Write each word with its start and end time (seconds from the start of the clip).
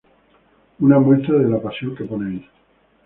una 0.79 0.97
muestra 0.97 1.37
de 1.37 1.47
la 1.47 1.61
pasión 1.61 1.95
que 1.95 2.05
ponéis 2.05 2.43